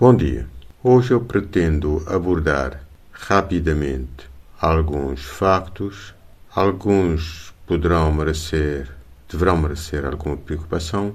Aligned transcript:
Bom 0.00 0.16
dia. 0.16 0.46
Hoje 0.82 1.12
eu 1.12 1.20
pretendo 1.20 2.02
abordar 2.06 2.82
rapidamente 3.12 4.30
alguns 4.58 5.22
factos, 5.22 6.14
alguns 6.54 7.52
poderão 7.66 8.10
merecer, 8.10 8.90
deverão 9.30 9.58
merecer 9.58 10.06
alguma 10.06 10.38
preocupação, 10.38 11.14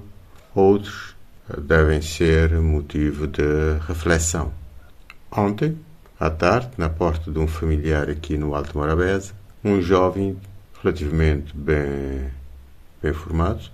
outros 0.54 1.16
devem 1.58 2.00
ser 2.00 2.60
motivo 2.60 3.26
de 3.26 3.42
reflexão. 3.88 4.52
Ontem, 5.32 5.76
à 6.20 6.30
tarde, 6.30 6.70
na 6.78 6.88
porta 6.88 7.28
de 7.28 7.40
um 7.40 7.48
familiar 7.48 8.08
aqui 8.08 8.38
no 8.38 8.54
Alto 8.54 8.78
Morabeza, 8.78 9.32
um 9.64 9.82
jovem 9.82 10.38
relativamente 10.80 11.52
bem, 11.56 12.30
bem 13.02 13.12
formado 13.12 13.68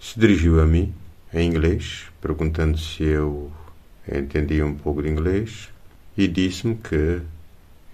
se 0.00 0.18
dirigiu 0.18 0.62
a 0.62 0.64
mim 0.64 0.94
em 1.30 1.46
inglês, 1.46 2.06
perguntando 2.22 2.78
se 2.78 3.04
eu 3.04 3.52
entendia 4.12 4.64
um 4.64 4.74
pouco 4.74 5.02
de 5.02 5.08
inglês 5.08 5.68
e 6.16 6.28
disse-me 6.28 6.76
que 6.76 7.20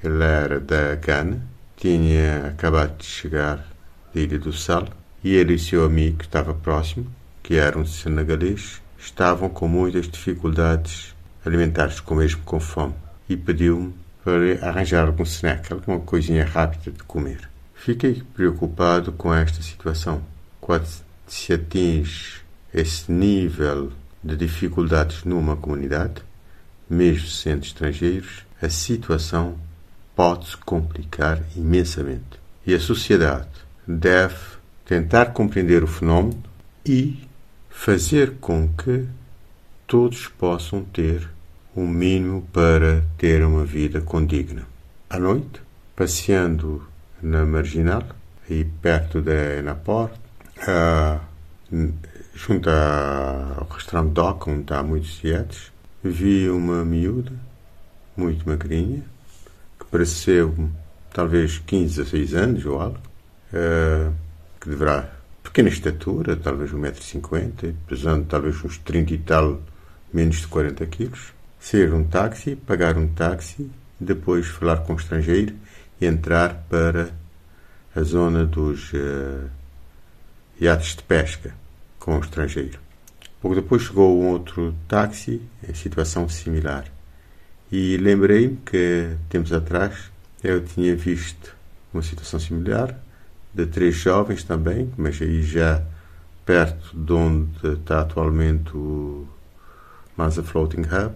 ele 0.03 0.23
era 0.23 0.61
da 0.61 0.95
Gana, 0.97 1.43
tinha 1.77 2.49
acabado 2.49 2.99
de 2.99 3.05
chegar 3.05 3.67
da 4.15 4.21
Ilha 4.21 4.39
do 4.39 4.53
Sal 4.53 4.89
e 5.23 5.35
ele 5.35 5.55
e 5.55 5.59
seu 5.59 5.85
amigo 5.85 6.19
que 6.19 6.25
estava 6.25 6.53
próximo, 6.53 7.07
que 7.43 7.55
era 7.55 7.79
um 7.79 7.87
senegalês, 7.87 8.83
estavam 8.99 9.49
com 9.49 9.69
muitas 9.69 10.09
dificuldades 10.09 11.15
alimentares, 11.45 12.01
com 12.01 12.15
mesmo 12.15 12.43
com 12.45 12.61
fome, 12.61 12.95
e 13.29 13.37
pediu-me 13.37 13.95
para 14.25 14.69
arranjar 14.69 15.07
algum 15.07 15.25
snack, 15.25 15.73
alguma 15.73 16.01
coisinha 16.01 16.45
rápida 16.45 16.91
de 16.91 17.03
comer. 17.05 17.49
Fiquei 17.75 18.23
preocupado 18.35 19.13
com 19.13 19.35
esta 19.35 19.61
situação. 19.61 20.23
Quando 20.61 20.87
se 21.27 21.53
atinge 21.53 22.41
esse 22.73 23.11
nível 23.11 23.91
de 24.23 24.37
dificuldades 24.37 25.25
numa 25.25 25.57
comunidade, 25.57 26.23
mesmo 26.89 27.29
sendo 27.29 27.65
estrangeiros, 27.65 28.45
a 28.61 28.69
situação 28.69 29.57
pode 30.15 30.51
se 30.51 30.57
complicar 30.59 31.43
imensamente. 31.57 32.41
E 32.67 32.75
a 32.75 32.81
sociedade 32.81 33.49
deve 33.87 34.37
tentar 34.85 35.27
compreender 35.27 35.83
o 35.83 35.87
fenómeno 35.87 36.43
e 36.87 37.29
fazer 37.69 38.35
com 38.41 38.69
que 38.69 39.07
todos 39.87 40.29
possam 40.29 40.85
ter 40.85 41.29
o 41.75 41.81
um 41.81 41.89
mínimo 41.89 42.43
para 42.53 43.03
ter 43.17 43.45
uma 43.45 43.65
vida 43.65 44.01
condigna. 44.01 44.67
À 45.09 45.19
noite, 45.19 45.61
passeando 45.97 46.87
na 47.23 47.45
Marginal, 47.45 48.05
aí 48.49 48.65
perto 48.65 49.21
da 49.21 49.57
Enaport, 49.57 50.13
uh, 50.59 51.21
junto 52.35 52.69
ao 52.71 53.67
restaurante 53.71 54.13
Doc, 54.13 54.49
onde 54.49 54.73
há 54.73 54.83
muitos 54.83 55.21
dietes, 55.21 55.73
vi 56.03 56.49
uma 56.49 56.85
miúda, 56.85 57.33
muito 58.17 58.49
magrinha, 58.49 59.03
que 59.79 59.85
pareceu 59.87 60.71
talvez 61.13 61.59
15 61.59 62.01
a 62.01 62.05
6 62.05 62.35
anos 62.35 62.67
ou 62.67 62.81
algo, 62.81 62.99
uh, 63.53 64.13
que 64.61 64.69
deverá 64.69 65.11
pequena 65.43 65.69
estatura, 65.69 66.37
talvez 66.37 66.73
1,50m, 66.73 67.75
pesando 67.87 68.25
talvez 68.25 68.65
uns 68.65 68.79
30 68.79 69.13
e 69.13 69.19
tal, 69.19 69.61
menos 70.13 70.37
de 70.37 70.47
40 70.47 70.87
quilos. 70.87 71.33
Ser 71.61 71.93
um 71.93 72.05
táxi, 72.05 72.57
pagar 72.57 72.97
um 72.97 73.09
táxi, 73.09 73.71
depois 74.01 74.47
falar 74.47 74.79
com 74.79 74.95
o 74.95 74.97
estrangeiro 74.97 75.55
e 76.01 76.07
entrar 76.07 76.65
para 76.69 77.11
a 77.95 78.03
zona 78.03 78.45
dos 78.45 78.93
uh, 78.95 79.49
iates 80.59 80.97
de 80.97 81.03
pesca 81.03 81.62
com 82.03 82.17
o 82.17 82.21
estrangeiro. 82.21 82.81
Pouco 83.41 83.55
depois 83.55 83.83
chegou 83.83 84.21
um 84.21 84.31
outro 84.31 84.75
táxi 84.89 85.41
em 85.67 85.73
situação 85.73 86.29
similar. 86.29 86.85
E 87.71 87.97
lembrei-me 87.97 88.57
que, 88.57 89.17
tempos 89.29 89.53
atrás, 89.53 90.11
eu 90.43 90.65
tinha 90.65 90.97
visto 90.97 91.55
uma 91.95 92.03
situação 92.03 92.41
similar 92.41 92.99
de 93.55 93.67
três 93.67 93.95
jovens 93.95 94.43
também, 94.43 94.93
mas 94.97 95.23
aí 95.23 95.43
já 95.43 95.81
perto 96.45 96.91
de 96.93 97.13
onde 97.13 97.69
está 97.75 98.01
atualmente 98.01 98.77
o 98.77 99.25
Masa 100.17 100.43
Floating 100.43 100.83
Hub, 100.83 101.15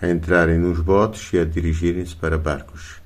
a 0.00 0.08
entrarem 0.08 0.58
nos 0.58 0.80
botes 0.80 1.32
e 1.34 1.38
a 1.38 1.44
dirigirem-se 1.44 2.16
para 2.16 2.38
barcos. 2.38 2.96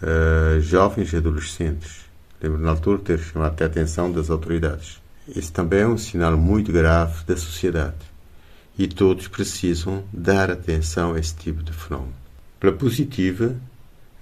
Uh, 0.00 0.60
jovens 0.60 1.12
e 1.12 1.16
adolescentes. 1.16 2.04
Lembro 2.40 2.60
na 2.60 2.70
altura 2.70 2.98
ter 3.00 3.18
chamado 3.18 3.60
a 3.60 3.66
atenção 3.66 4.12
das 4.12 4.30
autoridades. 4.30 5.04
Isso 5.34 5.52
também 5.52 5.80
é 5.80 5.86
um 5.86 5.98
sinal 5.98 6.36
muito 6.36 6.70
grave 6.70 7.24
da 7.24 7.36
sociedade 7.36 7.96
e 8.78 8.86
todos 8.86 9.26
precisam 9.26 10.04
dar 10.12 10.50
atenção 10.50 11.14
a 11.14 11.18
esse 11.18 11.34
tipo 11.34 11.62
de 11.62 11.72
fenómeno. 11.72 12.14
Pela 12.60 12.72
positiva, 12.72 13.56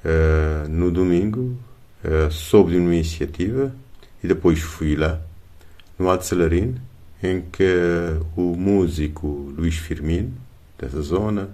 uh, 0.05 0.69
no 0.69 0.91
domingo 0.91 1.59
uh, 2.05 2.31
soube 2.31 2.73
de 2.73 2.79
uma 2.79 2.95
iniciativa 2.95 3.75
e 4.23 4.29
depois 4.29 4.61
fui 4.61 4.97
lá, 4.97 5.21
no 5.99 6.09
Alto 6.09 6.25
Salarino, 6.25 6.81
em 7.23 7.43
que 7.43 7.65
o 8.37 8.55
músico 8.57 9.53
Luís 9.57 9.77
Firmino, 9.77 10.33
dessa 10.79 11.01
zona, 11.03 11.51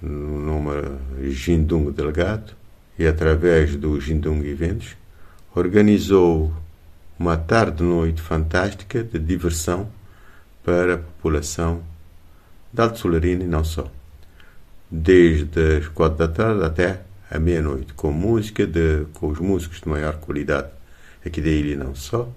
no 0.00 0.40
nome 0.40 1.30
Jindung 1.30 1.90
Delegado, 1.90 2.52
e 2.98 3.06
através 3.06 3.76
do 3.76 4.00
Jindung 4.00 4.44
Eventos, 4.44 4.96
organizou 5.54 6.52
uma 7.18 7.36
tarde-noite 7.36 8.22
fantástica 8.22 9.02
de 9.02 9.18
diversão 9.18 9.90
para 10.64 10.94
a 10.94 10.98
população 10.98 11.82
de 12.72 12.80
Alto 12.80 12.98
Solarino 12.98 13.42
e 13.42 13.46
não 13.46 13.64
só. 13.64 13.90
Desde 14.90 15.78
as 15.78 15.88
quatro 15.88 16.18
da 16.18 16.28
tarde 16.28 16.64
até 16.64 17.00
à 17.30 17.38
meia-noite, 17.38 17.92
com 17.94 18.12
música, 18.12 18.66
de, 18.66 19.06
com 19.14 19.28
os 19.28 19.38
músicos 19.38 19.80
de 19.80 19.88
maior 19.88 20.16
qualidade 20.18 20.68
aqui 21.24 21.40
da 21.40 21.48
ilha 21.48 21.72
e 21.72 21.76
não 21.76 21.94
só, 21.94 22.28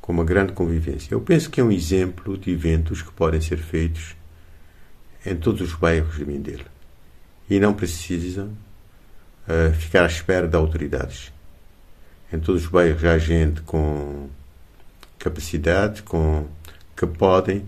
com 0.00 0.12
uma 0.12 0.24
grande 0.24 0.52
convivência. 0.52 1.14
Eu 1.14 1.20
penso 1.20 1.48
que 1.48 1.60
é 1.60 1.64
um 1.64 1.70
exemplo 1.70 2.36
de 2.36 2.50
eventos 2.50 3.02
que 3.02 3.12
podem 3.12 3.40
ser 3.40 3.58
feitos 3.58 4.16
em 5.24 5.36
todos 5.36 5.60
os 5.60 5.74
bairros 5.74 6.16
de 6.16 6.24
Mindelo 6.24 6.64
e 7.48 7.60
não 7.60 7.72
precisam 7.72 8.46
uh, 9.46 9.72
ficar 9.74 10.02
à 10.02 10.06
espera 10.06 10.48
de 10.48 10.56
autoridades. 10.56 11.32
Em 12.32 12.38
todos 12.38 12.62
os 12.62 12.68
bairros 12.68 13.04
há 13.04 13.18
gente 13.18 13.60
com 13.62 14.28
capacidade, 15.18 16.02
com 16.02 16.46
que 16.96 17.06
podem 17.06 17.64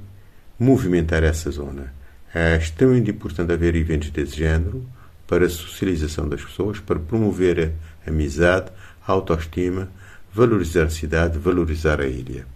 movimentar 0.59 1.25
essa 1.25 1.51
zona. 1.51 1.93
É 2.33 2.57
extremamente 2.57 3.11
importante 3.11 3.53
haver 3.53 3.75
eventos 3.75 4.11
desse 4.11 4.37
género 4.37 4.87
para 5.27 5.47
a 5.47 5.51
socialização 5.51 6.29
das 6.29 6.43
pessoas, 6.43 6.79
para 6.79 6.99
promover 6.99 7.73
a 8.07 8.11
amizade, 8.11 8.71
a 9.07 9.13
autoestima, 9.13 9.89
valorizar 10.33 10.85
a 10.85 10.91
cidade, 10.91 11.39
valorizar 11.39 12.01
a 12.01 12.07
ilha. 12.07 12.47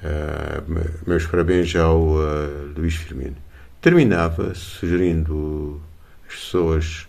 Uh, 0.00 1.08
meus 1.08 1.26
parabéns 1.26 1.74
ao 1.74 2.00
uh, 2.00 2.72
Luís 2.76 2.94
Firmino. 2.94 3.36
Terminava 3.80 4.54
sugerindo 4.54 5.82
às 6.28 6.34
pessoas 6.36 7.08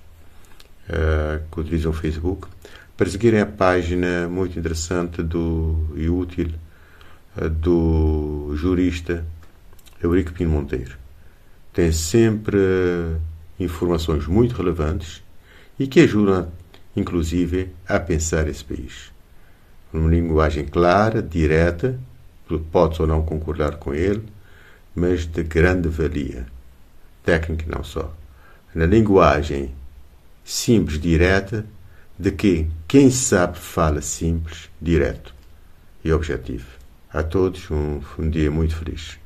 uh, 0.89 1.41
que 1.51 1.59
utilizam 1.59 1.91
o 1.91 1.93
Facebook 1.93 2.47
para 2.99 3.09
seguirem 3.09 3.39
a 3.39 3.45
página 3.45 4.27
muito 4.27 4.59
interessante 4.59 5.23
do, 5.23 5.87
e 5.95 6.09
útil 6.09 6.51
do 7.49 8.51
jurista 8.57 9.25
Eurico 10.03 10.33
Pino 10.33 10.51
Monteiro. 10.51 10.97
Tem 11.71 11.93
sempre 11.93 12.57
informações 13.57 14.27
muito 14.27 14.53
relevantes 14.53 15.23
e 15.79 15.87
que 15.87 16.01
ajudam, 16.01 16.51
inclusive, 16.93 17.69
a 17.87 18.01
pensar 18.01 18.49
esse 18.49 18.65
país. 18.65 19.13
Uma 19.93 20.09
linguagem 20.09 20.65
clara, 20.65 21.21
direta, 21.21 21.97
pode 22.69 23.01
ou 23.01 23.07
não 23.07 23.21
concordar 23.21 23.77
com 23.77 23.93
ele, 23.93 24.25
mas 24.93 25.25
de 25.25 25.41
grande 25.43 25.87
valia, 25.87 26.47
técnica 27.23 27.63
não 27.65 27.81
só. 27.81 28.13
Na 28.75 28.85
linguagem 28.85 29.73
simples, 30.43 30.99
direta, 30.99 31.65
de 32.19 32.31
que 32.31 32.67
quem 32.85 33.09
sabe 33.09 33.57
fala 33.57 34.01
simples, 34.01 34.69
direto 34.81 35.33
e 36.03 36.11
objetivo. 36.11 36.67
A 37.11 37.23
todos 37.23 37.71
um, 37.71 38.01
um 38.19 38.29
dia 38.29 38.51
muito 38.51 38.75
feliz. 38.75 39.17